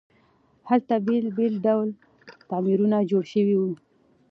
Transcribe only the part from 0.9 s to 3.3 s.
بیلابیل ډوله تعمیرونه جوړ